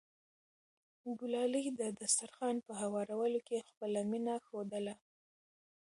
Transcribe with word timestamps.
ګلالۍ 1.19 1.65
د 1.79 1.81
دسترخوان 2.01 2.55
په 2.65 2.73
هوارولو 2.81 3.39
کې 3.47 3.67
خپله 3.69 3.99
مینه 4.09 4.35
ښودله. 4.45 4.95